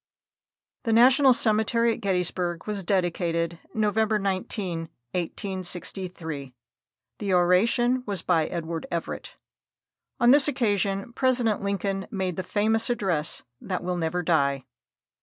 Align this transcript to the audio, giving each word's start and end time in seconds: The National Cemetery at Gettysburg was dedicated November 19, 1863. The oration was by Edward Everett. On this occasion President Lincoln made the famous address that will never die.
The 0.81 0.93
National 0.93 1.31
Cemetery 1.31 1.93
at 1.93 2.01
Gettysburg 2.01 2.65
was 2.65 2.83
dedicated 2.83 3.59
November 3.75 4.17
19, 4.17 4.89
1863. 5.11 6.55
The 7.19 7.33
oration 7.35 8.01
was 8.07 8.23
by 8.23 8.47
Edward 8.47 8.87
Everett. 8.89 9.37
On 10.19 10.31
this 10.31 10.47
occasion 10.47 11.13
President 11.13 11.61
Lincoln 11.61 12.07
made 12.09 12.35
the 12.35 12.41
famous 12.41 12.89
address 12.89 13.43
that 13.61 13.83
will 13.83 13.95
never 13.95 14.23
die. 14.23 14.65